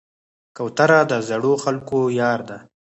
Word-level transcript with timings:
کوتره 0.55 0.99
د 1.11 1.13
زړو 1.29 1.53
خلکو 1.63 1.99
یار 2.19 2.39
ده. 2.49 2.57